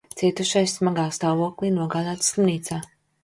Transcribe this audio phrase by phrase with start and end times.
[0.19, 2.81] Cietušais smagā stāvoklī nogādāts slimnīcā.